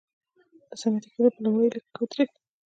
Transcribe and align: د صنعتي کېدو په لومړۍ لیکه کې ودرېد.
د 0.69 0.71
صنعتي 0.81 1.09
کېدو 1.13 1.29
په 1.35 1.39
لومړۍ 1.43 1.67
لیکه 1.71 1.89
کې 1.93 1.99
ودرېد. 2.01 2.31